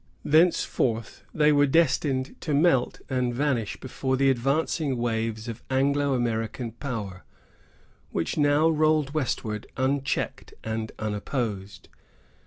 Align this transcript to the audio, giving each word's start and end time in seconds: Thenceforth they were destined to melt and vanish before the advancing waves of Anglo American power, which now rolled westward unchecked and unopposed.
Thenceforth 0.25 1.23
they 1.31 1.51
were 1.51 1.67
destined 1.67 2.35
to 2.41 2.55
melt 2.55 3.01
and 3.07 3.31
vanish 3.35 3.79
before 3.79 4.17
the 4.17 4.31
advancing 4.31 4.97
waves 4.97 5.47
of 5.47 5.61
Anglo 5.69 6.15
American 6.15 6.71
power, 6.71 7.23
which 8.09 8.35
now 8.35 8.67
rolled 8.67 9.13
westward 9.13 9.67
unchecked 9.77 10.55
and 10.63 10.91
unopposed. 10.97 11.87